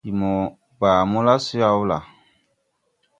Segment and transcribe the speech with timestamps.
[0.03, 0.31] Ndi mo
[0.79, 1.97] baa mo la so yaw la?